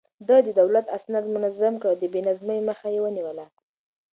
ده 0.27 0.37
د 0.45 0.47
دولت 0.59 0.85
اسناد 0.97 1.25
منظم 1.35 1.73
کړل 1.81 1.91
او 1.91 1.99
د 2.01 2.03
بې 2.13 2.21
نظمۍ 2.27 2.59
مخه 2.69 2.87
يې 2.93 2.99
ونيوله. 3.03 3.45